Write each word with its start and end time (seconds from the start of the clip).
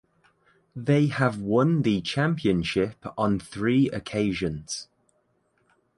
They 0.75 1.09
have 1.09 1.37
won 1.39 1.83
the 1.83 2.01
championship 2.01 2.95
on 3.19 3.39
three 3.39 3.87
occasions. 3.91 4.87